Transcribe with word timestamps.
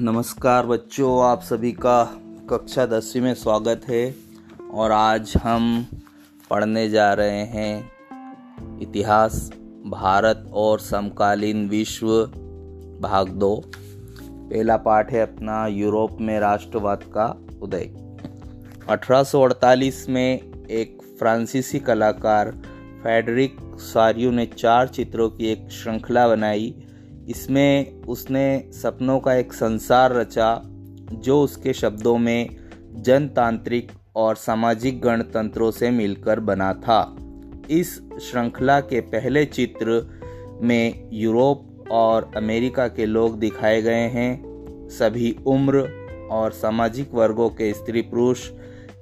नमस्कार 0.00 0.66
बच्चों, 0.66 1.24
आप 1.24 1.42
सभी 1.42 1.72
का 1.72 2.04
कक्षा 2.50 2.86
दसवीं 2.86 3.22
में 3.22 3.34
स्वागत 3.34 3.82
है 3.88 4.14
और 4.74 4.92
आज 4.92 5.34
हम 5.42 5.86
पढ़ने 6.50 6.90
जा 6.90 7.12
रहे 7.14 7.44
हैं 7.44 7.92
इतिहास, 8.80 9.50
भारत 9.86 10.50
और 10.52 10.80
समकालीन 10.80 11.68
विश्व 11.68 12.06
भाग 13.00 13.28
दो। 13.28 13.64
पहला 14.20 14.76
पाठ 14.76 15.12
है 15.12 15.20
अपना 15.20 15.66
यूरोप 15.66 16.16
में 16.20 16.40
राष्ट्रवाद 16.40 17.02
का 17.02 17.44
उदय। 17.62 17.90
1848 18.88 20.08
में 20.08 20.40
एक 20.70 21.16
फ्रांसीसी 21.18 21.78
कलाकार 21.78 22.50
फेडरिक 23.04 23.56
सारियो 23.62 24.30
ने 24.30 24.46
चार 24.46 24.88
चित्रों 24.88 25.30
की 25.30 25.46
एक 25.46 25.70
श्रृंखला 25.70 26.28
बनाई। 26.28 26.83
इसमें 27.28 28.02
उसने 28.02 28.70
सपनों 28.72 29.20
का 29.20 29.34
एक 29.34 29.52
संसार 29.52 30.12
रचा, 30.12 30.62
जो 31.12 31.42
उसके 31.42 31.72
शब्दों 31.72 32.18
में 32.18 32.56
जनतांत्रिक 32.92 33.92
और 34.16 34.36
सामाजिक 34.36 35.00
गणतंत्रों 35.00 35.70
से 35.70 35.90
मिलकर 35.90 36.40
बना 36.40 36.72
था। 36.72 37.16
इस 37.70 38.02
श्रृंखला 38.20 38.80
के 38.80 39.00
पहले 39.00 39.44
चित्र 39.44 40.20
में 40.62 41.08
यूरोप 41.12 41.88
और 41.90 42.30
अमेरिका 42.36 42.88
के 42.88 43.06
लोग 43.06 43.38
दिखाए 43.38 43.82
गए 43.82 44.08
हैं। 44.08 44.44
सभी 44.88 45.36
उम्र 45.46 46.04
और 46.30 46.50
सामाजिक 46.50 47.14
वर्गों 47.14 47.48
के 47.48 47.74
स्त्री 47.74 48.02
पुरुष 48.02 48.50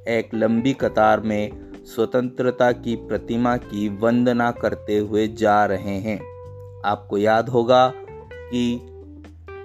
एक 0.09 0.35
लंबी 0.35 0.73
कतार 0.73 1.21
में 1.21 1.73
स्वतंत्रता 1.85 2.73
की 2.73 2.97
प्रतिमा 2.97 3.57
की 3.57 3.89
वंदना 3.89 4.51
करते 4.51 4.99
हुए 4.99 5.29
जा 5.29 5.65
रहे 5.65 5.97
हैं। 5.99 6.19
आपको 6.85 7.19
याद 7.19 7.49
होगा 7.49 7.93
कि 8.55 8.89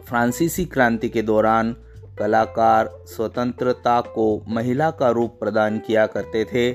फ्रांसीसी 0.07 0.66
क्रांति 0.66 1.09
के 1.09 1.21
दौरान 1.21 1.75
कलाकार 2.19 2.89
स्वतंत्रता 3.07 4.02
को 4.02 4.45
महिला 4.47 4.91
का 4.91 5.09
रूप 5.09 5.38
प्रदान 5.39 5.80
किया 5.80 6.05
करते 6.07 6.45
थे। 6.45 6.69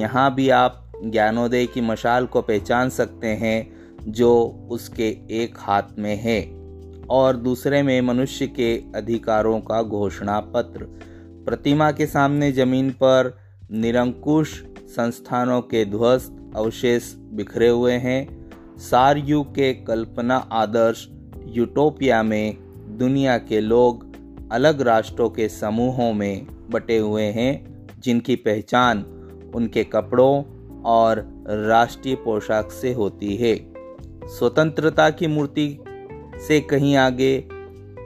यहाँ 0.00 0.34
भी 0.34 0.48
आप 0.50 0.92
ज्ञानोदय 1.04 1.66
की 1.66 1.80
मशाल 1.80 2.26
को 2.26 2.42
पहचान 2.42 2.88
सकते 2.88 3.26
हैं, 3.26 3.74
जो 4.08 4.44
उसके 4.70 5.08
एक 5.30 5.54
हाथ 5.58 5.98
में 5.98 6.16
है 6.16 6.40
और 7.10 7.36
दूसरे 7.36 7.82
में 7.82 8.00
मनुष्य 8.00 8.46
के 8.46 8.74
अधिकारों 8.94 9.60
का 9.60 9.82
घोषणा 9.82 10.40
पत्र 10.40 10.86
प्रतिमा 11.46 11.90
के 11.92 12.06
सामने 12.06 12.52
ज़मीन 12.52 12.90
पर 12.90 13.38
निरंकुश 13.72 14.62
संस्थानों 14.86 15.60
के 15.60 15.84
ध्वस्त 15.84 16.52
अवशेष 16.56 17.14
बिखरे 17.16 17.68
हुए 17.68 17.92
हैं। 17.92 18.44
सारयू 18.78 19.42
के 19.42 19.72
कल्पना 19.74 20.36
आदर्श 20.52 21.08
यूटोपिया 21.54 22.22
में 22.22 22.56
दुनिया 22.98 23.38
के 23.38 23.60
लोग 23.60 24.06
अलग 24.52 24.80
राष्ट्रों 24.80 25.30
के 25.30 25.48
समूहों 25.48 26.12
में 26.12 26.46
बटे 26.70 26.98
हुए 26.98 27.22
हैं, 27.22 27.86
जिनकी 28.00 28.36
पहचान 28.36 29.04
उनके 29.54 29.84
कपड़ों 29.84 30.42
और 30.82 31.44
राष्ट्रीय 31.48 32.14
पोशाक 32.14 32.70
से 32.70 32.92
होती 32.92 33.36
है। 33.36 33.54
स्वतंत्रता 34.28 35.10
की 35.10 35.26
मूर्ति 35.26 35.84
से 36.48 36.60
कहीं 36.60 36.96
आगे 36.96 37.48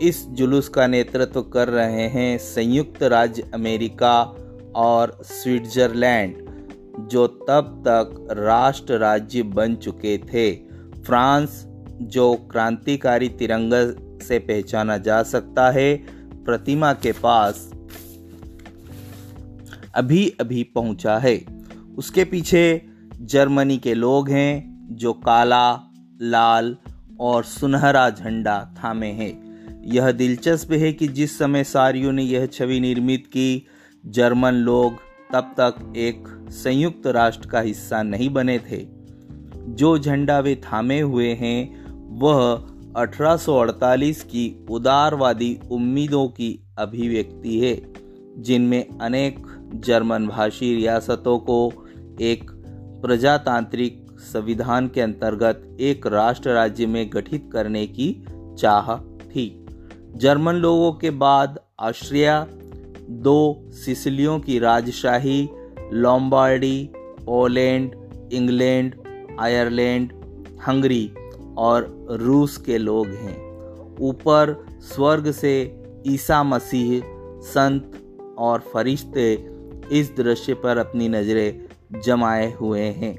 इस 0.03 0.27
जुलूस 0.29 0.69
का 0.69 0.87
नेतृत्व 0.87 1.43
कर 1.43 1.69
रहे 1.69 2.09
हैं 2.09 2.39
संयुक्त 2.39 3.03
राज्य 3.03 3.51
अमेरिका 3.55 4.23
और 4.77 5.19
स्विट्जरलैंड, 5.23 6.35
जो 7.09 7.27
तब 7.27 7.83
तक 7.89 8.29
राष्ट्र 8.31 8.99
राज्य 8.99 9.43
बन 9.43 9.75
चुके 9.75 10.19
थे। 10.19 10.53
फ्रांस 11.03 11.68
जो 12.03 12.35
क्रांतिकारी 12.35 13.29
तिरंगा 13.29 13.91
से 14.25 14.39
पहचाना 14.39 14.99
जा 14.99 15.23
सकता 15.23 15.71
है, 15.71 15.97
प्रतिमा 16.45 16.93
के 16.93 17.13
पास 17.13 17.75
अभी 19.95 20.29
अभी 20.41 20.63
पहुँचा 20.63 21.19
है। 21.19 21.45
उसके 21.99 22.25
पीछे 22.25 22.83
जर्मनी 23.21 23.79
के 23.79 23.95
लोग 23.95 24.29
हैं, 24.29 24.89
जो 24.91 25.13
काला, 25.13 25.93
लाल 26.23 26.77
और 27.21 27.45
सुनहरा 27.45 28.11
झंडा 28.11 28.75
थामे 28.85 29.07
हैं। 29.07 29.49
यह 29.85 30.11
दिलचस्प 30.11 30.73
है 30.73 30.93
कि 30.93 31.09
जिस 31.09 31.39
समय 31.39 31.65
सारियों 31.65 32.13
ने 32.13 32.23
यह 32.23 32.47
छवि 32.47 32.81
निर्मित 32.81 33.27
की, 33.27 33.67
जर्मन 34.07 34.53
लोग 34.53 34.93
तब 35.33 35.55
तक 35.61 35.93
एक 35.97 36.47
संयुक्त 36.51 37.07
राष्ट्र 37.07 37.49
का 37.49 37.61
हिस्सा 37.61 38.03
नहीं 38.03 38.31
बने 38.31 38.59
थे। 38.59 38.87
जो 39.69 39.99
झंडा 39.99 40.39
वे 40.39 40.55
थामे 40.55 41.01
हुए 41.01 41.35
हैं 41.35 41.78
वह 42.19 42.67
1848 42.97 44.23
की 44.23 44.67
उदारवादी 44.71 45.61
उम्मीदों 45.71 46.29
की 46.29 46.61
अभिव्यक्ति 46.79 47.61
है, 47.61 47.93
जिनमें 48.43 48.99
अनेक 48.99 49.47
जर्मन 49.75 50.27
भाषी 50.27 50.75
रियासतों 50.77 51.39
को 51.39 51.73
एक 52.21 52.51
प्रजातांत्रिक 53.03 54.07
संविधान 54.21 54.89
के 54.89 55.01
अंतर्गत 55.01 55.77
एक 55.81 56.07
राष्ट्र 56.07 56.51
राज्य 56.51 56.87
में 56.87 57.11
गठित 57.13 57.51
करने 57.53 57.87
की 57.87 58.25
चाह 58.59 58.97
थी। 58.97 59.67
जर्मन 60.17 60.55
लोगों 60.55 60.93
के 60.93 61.11
बाद 61.11 61.61
ऑस्ट्रिया, 61.81 62.47
दो 63.11 63.67
सिसिलियों 63.69 64.41
की 64.41 64.59
राजशाही 64.59 65.49
Lombardy, 65.93 66.91
Poland, 66.99 67.95
England, 68.33 68.95
Ireland, 69.41 70.13
Hungary 70.69 71.11
और 71.59 72.07
रूस 72.11 72.57
के 72.57 72.79
लोग 72.79 73.07
हैं। 73.07 73.49
ऊपर 74.01 74.67
स्वर्ग 74.81 75.31
से 75.31 75.83
ईसा 76.07 76.43
मसीह, 76.43 77.03
संत 77.41 77.93
और 78.39 78.61
फरिश्ते 78.61 79.49
इस 79.93 80.17
दृश्य 80.17 80.55
पर 80.55 80.79
अपनी 80.79 81.09
नज़रें 81.09 81.61
जमाए 82.01 82.53
हुए 82.53 82.81
हैं। 82.81 83.19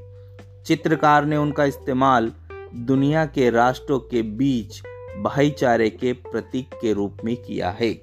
चित्रकार 0.65 1.25
ने 1.25 1.37
उनका 1.37 1.65
इस्तेमाल 1.65 2.31
दुनिया 2.75 3.25
के 3.25 3.49
राष्ट्रों 3.49 3.99
के 3.99 4.21
बीच 4.21 4.81
भाईचारे 5.21 5.89
के 5.89 6.13
प्रतीक 6.13 6.69
के 6.81 6.93
रूप 6.93 7.17
में 7.23 7.37
किया 7.37 7.69
है। 7.69 8.01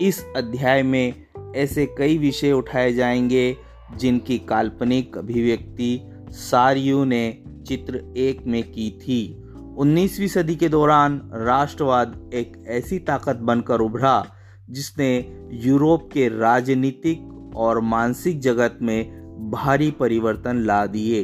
इस 0.00 0.26
अध्याय 0.36 0.82
में 0.82 1.26
ऐसे 1.56 1.86
कई 1.98 2.18
विषय 2.18 2.52
उठाए 2.52 2.92
जाएँगे, 2.92 3.56
जिनकी 3.96 4.38
काल्पनिक 4.38 5.18
अभिव्यक्ति 5.18 6.00
सारियू 6.30 7.04
ने 7.04 7.42
चित्र 7.66 8.14
एक 8.16 8.46
में 8.46 8.72
की 8.72 8.90
थी। 8.90 9.43
19वीं 9.78 10.28
सदी 10.28 10.56
के 10.56 10.68
दौरान 10.68 11.30
राष्ट्रवाद 11.34 12.30
एक 12.34 12.64
ऐसी 12.68 12.98
ताकत 12.98 13.36
बनकर 13.36 13.80
उभरा, 13.80 14.26
जिसने 14.70 15.38
यूरोप 15.52 16.08
के 16.12 16.28
राजनीतिक 16.28 17.52
और 17.56 17.80
मानसिक 17.80 18.40
जगत 18.40 18.78
में 18.82 19.14
भारी 19.50 19.90
परिवर्तन 19.90 20.56
ला 20.56 20.86
दिए। 20.86 21.22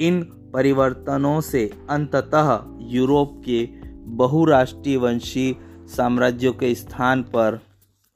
इन 0.00 0.22
परिवर्तनों 0.54 1.40
से 1.40 1.70
अंततः 1.90 2.64
यूरोप 2.80 3.42
के 3.44 3.68
बहुराष्ट्रीय 4.16 4.96
वंशी 4.96 5.56
साम्राज्यों 5.86 6.52
के 6.52 6.74
स्थान 6.74 7.22
पर 7.22 7.60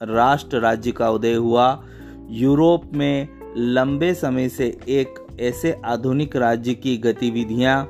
राष्ट्र 0.03 0.59
राज्य 0.59 0.91
का 0.91 1.09
उदय 1.09 1.33
हुआ। 1.33 1.83
यूरोप 2.29 2.91
में 2.93 3.27
लंबे 3.57 4.13
समय 4.13 4.49
से 4.49 4.77
एक 4.87 5.37
ऐसे 5.39 5.81
आधुनिक 5.85 6.35
राज्य 6.35 6.73
की 6.73 6.97
गतिविधियाँ 6.97 7.85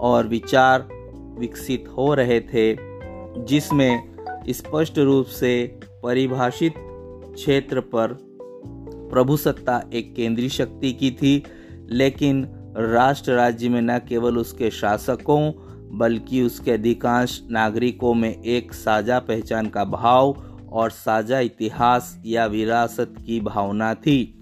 और 0.00 0.28
विचार 0.28 0.88
विकसित 1.38 1.84
हो 1.98 2.14
रहे 2.14 2.40
थे, 2.40 2.76
जिसमें 3.44 4.14
स्पष्ट 4.48 4.98
रूप 4.98 5.26
से 5.26 5.80
परिभाषित 6.02 6.74
क्षेत्र 7.34 7.80
पर 7.80 8.18
प्रभुसत्ता 9.12 9.82
एक 9.92 10.14
केंद्रीय 10.14 10.48
शक्ति 10.48 10.92
की 10.92 11.10
थी, 11.10 11.42
लेकिन 11.90 12.48
राष्ट्र 12.76 13.32
राज्य 13.32 13.68
में 13.68 13.82
न 13.82 13.98
केवल 13.98 14.38
उसके 14.38 14.70
शासकों, 14.70 15.52
बल्कि 15.98 16.42
उसके 16.42 16.70
अधिकांश 16.70 17.42
नागरिकों 17.50 18.14
में 18.14 18.42
एक 18.42 18.72
साझा 18.72 19.18
पहचान 19.18 19.66
का 19.66 19.84
भाव 19.84 20.44
और 20.72 20.90
साझा 20.90 21.40
इतिहास 21.40 22.22
या 22.26 22.46
विरासत 22.46 23.14
की 23.26 23.40
भावना 23.40 23.94
थी। 23.94 24.38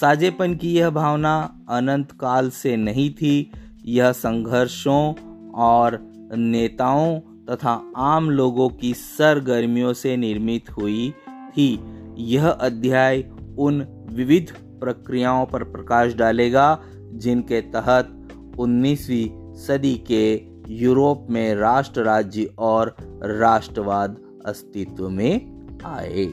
साझेपन 0.00 0.54
की 0.54 0.74
यह 0.74 0.90
भावना 0.90 1.64
अनंत 1.68 2.12
काल 2.12 2.50
से 2.50 2.76
नहीं 2.76 3.10
थी, 3.10 3.52
यह 3.84 4.12
संघर्षों 4.12 5.14
और 5.50 6.09
नेताओं 6.32 7.20
तथा 7.20 7.92
आम 7.96 8.30
लोगों 8.30 8.68
की 8.68 8.94
सरगर्मियों 8.94 9.92
से 9.92 10.16
निर्मित 10.16 10.70
हुई 10.70 11.14
थी। 11.48 11.80
यह 12.18 12.48
अध्याय 12.48 13.30
उन 13.58 13.86
विविध 14.10 14.52
प्रक्रियाओं 14.80 15.46
पर 15.46 15.64
प्रकाश 15.64 16.14
डालेगा, 16.14 16.82
जिनके 17.12 17.60
तहत 17.60 18.28
19वीं 18.58 19.54
सदी 19.54 19.94
के 19.94 20.42
यूरोप 20.68 21.26
में 21.30 21.54
राष्ट्र 21.54 22.02
राज्य 22.02 22.54
और 22.58 22.96
राष्ट्रवाद 23.24 24.16
अस्तित्व 24.46 25.08
में 25.08 25.66
आए। 25.84 26.32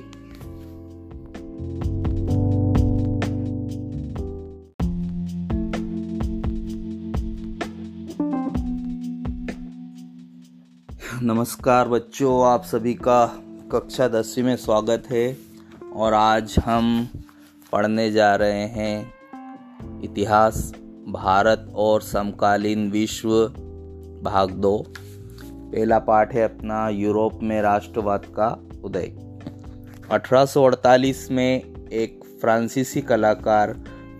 नमस्कार 11.23 11.87
बच्चों, 11.87 12.47
आप 12.47 12.63
सभी 12.63 12.93
का 12.93 13.25
कक्षा 13.71 14.07
दसवीं 14.07 14.45
में 14.45 14.55
स्वागत 14.55 15.03
है 15.11 15.37
और 15.95 16.13
आज 16.13 16.55
हम 16.65 17.07
पढ़ने 17.71 18.11
जा 18.11 18.35
रहे 18.35 18.65
हैं 18.65 19.13
इतिहास, 20.03 20.73
भारत 21.09 21.71
और 21.75 22.01
समकालीन 22.01 22.91
विश्व 22.91 23.29
भाग 24.23 24.51
दो। 24.51 24.85
पहला 25.43 25.99
पाठ 25.99 26.33
है 26.33 26.43
अपना 26.43 26.89
यूरोप 26.89 27.39
में 27.43 27.61
राष्ट्रवाद 27.61 28.25
का 28.25 28.67
उदय। 28.83 29.11
1848 30.11 31.31
में 31.31 31.61
एक 31.91 32.37
फ्रांसीसी 32.41 33.01
कलाकार 33.01 33.73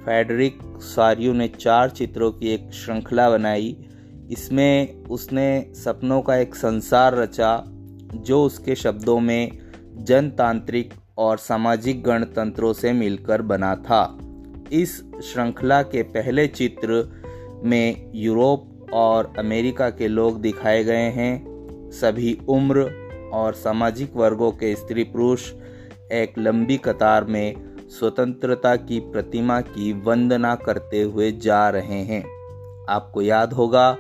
फेडरिक 0.06 0.60
सारियो 0.66 1.34
ने 1.34 1.48
चार 1.48 1.90
चित्रों 1.90 2.32
की 2.32 2.48
एक 2.50 2.74
श्रृंखला 2.74 3.30
बनाई। 3.30 3.87
इसमें 4.32 5.04
उसने 5.04 5.72
सपनों 5.76 6.22
का 6.22 6.36
एक 6.36 6.56
संसार 6.56 7.16
रचा, 7.16 7.64
जो 8.14 8.44
उसके 8.44 8.76
शब्दों 8.76 9.20
में 9.20 9.52
जनतांत्रिक 9.96 10.94
और 11.18 11.38
सामाजिक 11.38 12.04
गणतंत्रों 12.04 12.74
से 12.74 12.94
मिलकर 12.94 13.42
बना 13.42 13.76
था। 13.76 14.18
इस 14.72 15.04
श्रृंखला 15.24 15.82
के 15.82 16.04
पहले 16.04 16.48
चित्र 16.48 17.12
में 17.64 18.12
यूरोप 18.16 18.90
और 18.94 19.34
अमेरिका 19.40 19.90
के 19.90 20.08
लोग 20.08 20.42
दिखाए 20.42 20.84
गए 20.84 21.10
हैं। 21.10 21.48
सभी 21.92 22.40
उम्र 22.50 23.08
और 23.34 23.54
सामाजिक 23.54 24.16
वर्गों 24.16 24.52
के 24.52 24.76
स्त्री 24.76 25.04
पुरुष 25.04 25.52
एक 26.12 26.34
लंबी 26.38 26.78
कतार 26.78 27.24
में 27.24 27.78
स्वतंत्रता 27.90 28.76
की 28.76 29.00
प्रतिमा 29.00 29.62
की 29.62 29.94
वंदना 29.94 30.56
करते 30.56 31.02
हुए 31.02 31.32
जा 31.32 31.70
रहे 31.70 32.02
हैं। 32.04 32.22
आपको 32.90 33.22
याद 33.22 33.54
होगा 33.54 33.98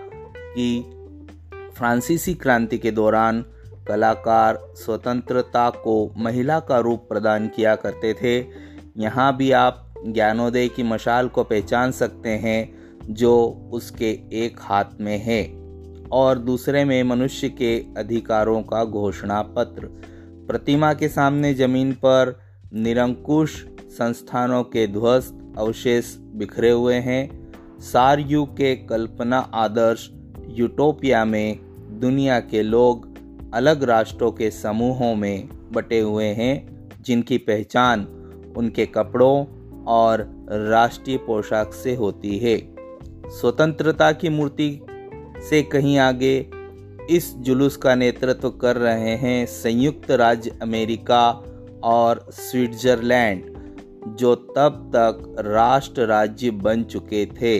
कि 0.57 0.93
फ्रांसीसी 1.77 2.33
क्रांति 2.33 2.77
के 2.77 2.91
दौरान 2.91 3.45
कलाकार 3.87 4.59
स्वतंत्रता 4.75 5.69
को 5.69 6.13
महिला 6.17 6.59
का 6.59 6.79
रूप 6.79 7.05
प्रदान 7.09 7.47
किया 7.47 7.75
करते 7.75 8.13
थे। 8.13 8.37
यहाँ 8.97 9.35
भी 9.37 9.51
आप 9.51 9.93
ज्ञानोदय 10.07 10.67
की 10.67 10.83
मशाल 10.83 11.27
को 11.27 11.43
पहचान 11.43 11.91
सकते 11.91 12.29
हैं, 12.29 12.77
जो 13.09 13.69
उसके 13.73 14.09
एक 14.33 14.57
हाथ 14.61 14.99
में 14.99 15.17
है 15.17 15.43
और 16.11 16.37
दूसरे 16.37 16.85
में 16.85 17.03
मनुष्य 17.03 17.49
के 17.49 17.85
अधिकारों 17.97 18.61
का 18.63 18.83
घोषणा 18.85 19.41
पत्र 19.41 19.87
प्रतिमा 20.47 20.93
के 20.93 21.07
सामने 21.07 21.53
ज़मीन 21.53 21.93
पर 21.93 22.39
निरंकुश 22.73 23.65
संस्थानों 23.89 24.63
के 24.63 24.87
ध्वस्त 24.87 25.53
अवशेष 25.57 26.15
बिखरे 26.17 26.71
हुए 26.71 26.95
हैं। 26.95 27.47
सारयू 27.79 28.45
के 28.45 28.75
कल्पना 28.75 29.37
आदर्श 29.53 30.09
यूटोपिया 30.57 31.25
में 31.25 31.59
दुनिया 31.99 32.39
के 32.39 32.61
लोग 32.61 33.07
अलग 33.53 33.83
राष्ट्रों 33.83 34.31
के 34.31 34.51
समूहों 34.51 35.15
में 35.15 35.49
बटे 35.71 35.99
हुए 35.99 36.25
हैं, 36.25 36.89
जिनकी 37.01 37.37
पहचान 37.37 38.07
उनके 38.57 38.85
कपड़ों 38.85 39.45
और 39.85 40.47
राष्ट्रीय 40.49 41.17
पोशाक 41.17 41.73
से 41.73 41.95
होती 41.95 42.37
है। 42.37 42.57
स्वतंत्रता 43.29 44.11
की 44.11 44.29
मूर्ति 44.29 44.85
से 45.49 45.61
कहीं 45.61 45.97
आगे 45.97 46.49
इस 47.09 47.35
जुलूस 47.35 47.77
का 47.77 47.95
नेतृत्व 47.95 48.49
कर 48.49 48.75
रहे 48.75 49.15
हैं 49.15 49.45
संयुक्त 49.45 50.11
राज्य 50.11 50.57
अमेरिका 50.61 51.29
और 51.83 52.25
स्विट्जरलैंड, 52.31 53.43
जो 54.07 54.35
तब 54.35 54.91
तक 54.95 55.35
राष्ट्र 55.39 56.05
राज्य 56.05 56.51
बन 56.51 56.83
चुके 56.83 57.25
थे। 57.25 57.59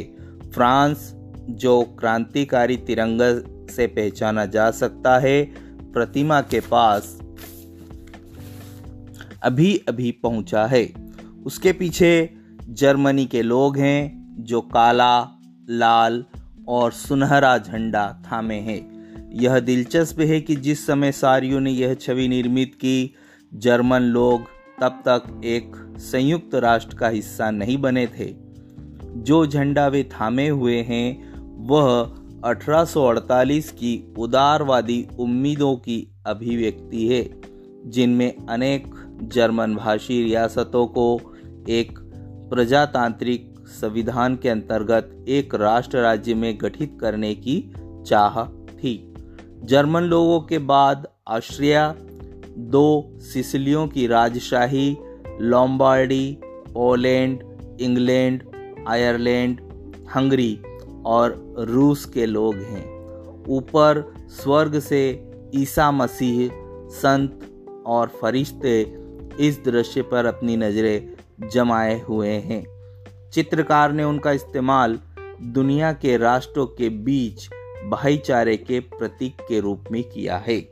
फ्रांस 0.50 1.14
जो 1.50 1.82
क्रांतिकारी 1.82 2.78
तिरंगा 2.78 3.40
से 3.74 3.88
पहचाना 3.88 4.46
जा 4.46 4.72
सकता 4.72 5.20
है, 5.20 5.44
प्रतिमा 5.94 6.42
के 6.42 6.60
पास 6.60 7.22
अभी 9.44 9.78
अभी 9.88 10.12
पहुँचा 10.12 10.66
है। 10.66 10.94
उसके 11.46 11.72
पीछे 11.72 12.30
जर्मनी 12.70 13.26
के 13.26 13.42
लोग 13.42 13.78
हैं, 13.78 14.36
जो 14.40 14.62
काला, 14.62 15.40
लाल 15.70 16.26
और 16.68 16.92
सुनहरा 16.92 17.58
झंडा 17.58 18.24
थामे 18.26 18.56
हैं। 18.56 18.98
यह 19.34 19.60
दिलचस्प 19.60 20.20
है 20.20 20.42
कि 20.42 20.56
जिस 20.56 20.86
समय 20.86 21.12
सारियों 21.12 21.60
ने 21.60 21.72
यह 21.72 21.94
छवि 21.94 22.28
निर्मित 22.28 22.76
की, 22.76 23.16
जर्मन 23.54 24.02
लोग 24.02 24.42
तब 24.82 25.04
तक 25.08 25.42
एक 25.46 25.96
संयुक्त 25.98 26.56
राष्ट्र 26.56 26.98
का 26.98 27.08
हिस्सा 27.08 27.52
नहीं 27.52 27.78
बने 27.78 28.08
थे। 28.08 28.36
जो 29.18 29.48
झंडा 29.48 29.88
वे 29.88 30.04
थामे 30.04 30.48
हुए 30.48 30.82
हैं 30.82 31.27
वह 31.58 32.16
1848 32.44 33.72
की 33.72 34.14
उदारवादी 34.18 35.08
उम्मीदों 35.20 35.76
की 35.76 36.08
अभिव्यक्ति 36.26 37.08
है, 37.08 37.42
जिनमें 37.86 38.48
अनेक 38.50 38.88
जर्मन 39.24 39.76
भाषी 39.76 40.24
रियासतों 40.24 40.88
को 40.88 41.22
एक 41.70 42.00
प्रजातांत्रिक 42.50 43.54
संविधान 43.68 44.36
के 44.36 44.50
अंतर्गत 44.50 45.26
एक 45.28 45.56
राष्ट्र 45.56 45.98
राज्य 45.98 46.34
में 46.34 46.58
गठित 46.62 46.98
करने 47.02 47.36
की 47.36 47.74
चाह 48.08 48.46
थी। 48.46 49.14
जर्मन 49.64 50.02
लोगों 50.02 50.42
के 50.42 50.58
बाद 50.58 51.08
ऑस्ट्रिया, 51.28 51.96
दो 52.58 53.18
सिसिलियों 53.20 53.88
की 53.88 54.08
राजशाही 54.08 54.98
Lombardy, 55.42 56.38
Poland, 56.46 57.40
England, 57.82 58.44
Ireland, 58.88 59.62
Hungary 60.16 60.60
और 61.08 61.56
रूस 61.60 62.06
के 62.06 62.26
लोग 62.26 62.56
हैं। 62.56 62.98
ऊपर 63.50 64.14
स्वर्ग 64.28 64.80
से 64.80 65.30
ईसा 65.56 65.92
मसीह, 65.92 66.50
संत 66.90 67.40
और 67.86 68.08
फरिश्ते 68.08 68.98
इस 69.40 69.64
दृश्य 69.66 70.02
पर 70.02 70.26
अपनी 70.26 70.58
नज़रें 70.58 71.10
जमाए 71.50 72.02
हुए 72.02 72.30
हैं। 72.30 72.66
चित्रकार 73.34 73.92
ने 73.92 74.04
उनका 74.04 74.32
इस्तेमाल 74.32 75.00
दुनिया 75.42 75.94
के 75.94 76.18
राष्ट्रों 76.18 76.66
के 76.66 76.90
बीच 76.90 77.50
भाईचारे 77.90 78.58
के 78.58 78.80
प्रतीक 78.80 79.38
के 79.42 79.60
रूप 79.60 79.84
में 79.92 80.04
किया 80.04 80.38
है। 80.38 80.70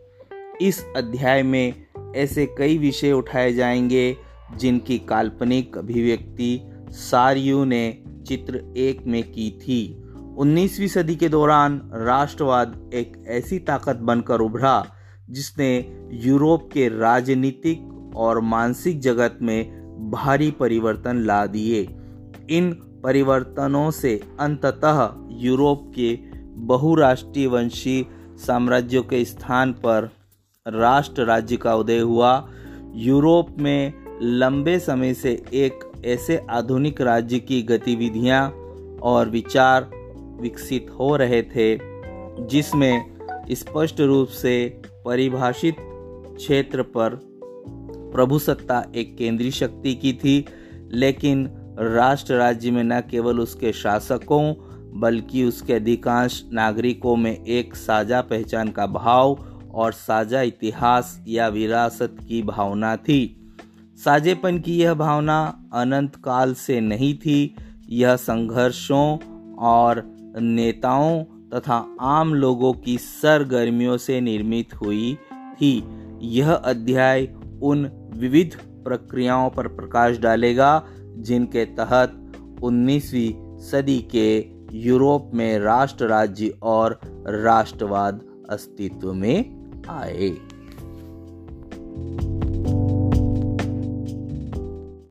इस 0.62 0.86
अध्याय 0.96 1.44
में 1.44 1.74
ऐसे 2.16 2.46
कई 2.46 2.78
विषय 2.78 3.12
उठाए 3.12 3.54
जाएँगे, 3.54 4.18
जिनकी 4.58 5.00
काल्पनिक 5.00 5.78
अभिव्यक्ति 5.78 6.62
सारियू 6.90 7.66
ने 7.66 8.04
चित्र 8.28 8.74
एक 8.78 9.06
में 9.06 9.24
की 9.24 9.52
थी। 9.52 10.02
19वीं 10.38 10.88
सदी 10.88 11.16
के 11.16 11.30
दौरान 11.30 11.92
राष्ट्रवाद 11.94 12.90
एक 12.94 13.24
ऐसी 13.28 13.60
ताकत 13.60 13.96
बनकर 13.96 14.40
उभरा, 14.40 14.86
जिसने 15.30 15.94
यूरोप 16.12 16.70
के 16.74 16.88
राजनीतिक 17.00 18.14
और 18.16 18.40
मानसिक 18.40 19.00
जगत 19.00 19.40
में 19.42 19.72
भारी 20.12 20.52
परिवर्तन 20.52 21.18
ला 21.18 21.46
दिए। 21.46 21.98
इन 22.50 22.72
परिवर्तनों 23.04 23.92
से 23.92 24.22
अंततः 24.40 25.10
यूरोप 25.30 25.92
के 25.96 26.20
बहुराष्ट्रीय 26.66 27.48
वंशी 27.48 28.08
साम्राज्यों 28.38 29.04
के 29.04 29.26
स्थान 29.26 29.74
पर 29.74 30.10
राष्ट्र 30.68 31.26
राज्य 31.26 31.58
का 31.58 31.76
उदय 31.76 32.00
हुआ। 32.00 32.50
यूरोप 32.96 33.56
में 33.60 33.94
लंबे 34.22 34.80
समय 34.80 35.14
से 35.14 35.44
एक 35.54 35.92
ऐसे 36.06 36.46
आधुनिक 36.50 37.02
राज्य 37.02 37.40
की 37.40 37.62
गतिविधियाँ 37.64 38.50
और 39.02 39.30
विचार 39.30 40.05
विकसित 40.42 40.88
हो 41.00 41.16
रहे 41.16 41.42
थे, 41.44 41.80
जिसमें 42.48 43.18
स्पष्ट 43.52 44.02
रूप 44.02 44.28
से 44.28 44.82
परिभाषित 45.06 45.76
क्षेत्र 45.80 46.82
पर 46.82 47.20
प्रभुसत्ता 48.14 48.86
एक 48.96 49.18
केंद्रीय 49.18 49.52
शक्ति 49.52 49.96
की 49.96 50.14
थी, 50.14 50.46
लेकिन 50.92 51.50
राष्ट्र 51.80 52.34
राज्य 52.34 52.72
में 52.72 52.84
न 52.84 53.02
केवल 53.02 53.40
उसके 53.40 53.74
शासकों, 53.74 54.54
बल्कि 55.00 55.44
उसके 55.44 55.74
अधिकांश 55.74 56.44
नागरिकों 56.54 57.16
में 57.16 57.46
एक 57.46 57.76
साझा 57.76 58.22
पहचान 58.22 58.70
का 58.70 58.88
भाव 58.88 59.46
और 59.74 59.92
साझा 59.92 60.42
इतिहास 60.42 61.24
या 61.28 61.48
विरासत 61.48 62.18
की 62.28 62.42
भावना 62.42 62.96
थी। 62.96 63.42
साझेपन 64.06 64.60
की 64.60 64.78
यह 64.78 64.94
भावना 64.94 65.70
अनंत 65.74 66.16
काल 66.16 66.54
से 66.54 66.80
नहीं 66.80 67.18
थी, 67.18 67.56
यह 67.90 68.16
संघर्षों 68.16 69.18
और 69.56 70.15
नेताओं 70.38 71.24
तथा 71.24 71.98
आम 72.02 72.34
लोगों 72.34 72.74
की 72.74 72.98
सरगर्मियों 72.98 73.98
से 73.98 74.22
निर्मित 74.22 74.74
हुई 74.74 75.18
थी। 75.62 75.84
यह 76.22 76.54
अध्याय 76.54 77.36
उन 77.64 77.90
विविध 78.16 78.56
प्रक्रियाओं 78.84 79.50
पर 79.50 79.68
प्रकाश 79.68 80.18
डालेगा, 80.18 80.84
जिनके 81.18 81.66
तहत 81.66 82.34
19वीं 82.64 83.60
सदी 83.60 84.00
के 84.16 84.46
यूरोप 84.74 85.32
में 85.34 85.60
राष्ट्र 85.60 86.08
राज्य 86.08 86.54
और 86.64 87.00
राष्ट्रवाद 87.28 88.22
अस्तित्व 88.50 89.14
में 89.14 89.66
आए। 89.90 90.30